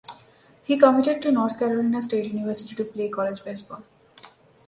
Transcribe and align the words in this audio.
He 0.65 0.79
committed 0.79 1.21
to 1.21 1.31
North 1.31 1.59
Carolina 1.59 2.01
State 2.01 2.31
University 2.33 2.73
to 2.73 2.85
play 2.85 3.07
college 3.07 3.45
baseball. 3.45 3.83